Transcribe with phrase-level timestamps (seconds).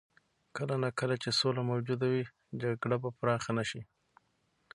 [0.57, 2.23] کله نا کله چې سوله موجوده وي،
[2.61, 3.81] جګړه به پراخه نه شي.